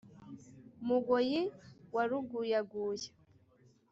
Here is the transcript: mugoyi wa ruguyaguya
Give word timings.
mugoyi 0.87 1.41
wa 1.95 2.03
ruguyaguya 2.09 3.09